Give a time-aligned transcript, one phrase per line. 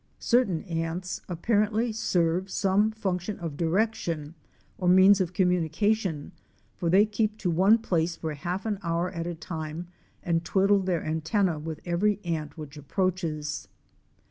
[0.17, 4.33] Cer tain ants apparently serve some function of direction
[4.79, 6.31] or means of communication,
[6.75, 9.89] for they keep to one place for a half hour at a time
[10.23, 13.67] and twiddle their antennz with every ant which approaches.